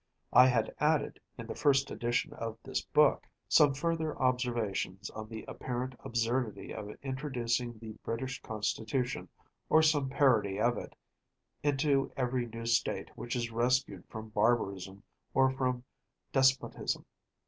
I 0.33 0.47
had 0.47 0.73
added, 0.79 1.19
in 1.37 1.45
the 1.45 1.53
first 1.53 1.91
edition 1.91 2.33
of 2.33 2.57
this 2.63 2.81
book, 2.81 3.27
some 3.47 3.75
further 3.75 4.19
observations 4.19 5.11
on 5.11 5.27
the 5.29 5.45
apparent 5.47 5.93
absurdity 6.03 6.73
of 6.73 6.89
introducing 7.03 7.77
the 7.77 7.91
British 8.03 8.41
Constitution, 8.41 9.29
or 9.69 9.83
some 9.83 10.09
parody 10.09 10.59
of 10.59 10.75
it, 10.75 10.95
into 11.61 12.11
every 12.17 12.47
new 12.47 12.65
state 12.65 13.09
which 13.15 13.35
is 13.35 13.51
rescued 13.51 14.03
from 14.09 14.29
barbarism 14.29 15.03
or 15.35 15.51
from 15.51 15.83
despotism. 16.31 17.05